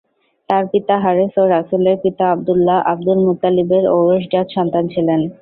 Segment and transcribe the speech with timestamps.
[0.49, 5.21] তাঁর পিতা হারেস ও রাসূলের পিতা আব্দুল্লাহ আব্দুল মুত্তালিবের ঔরসজাত সন্তান ছিলেন।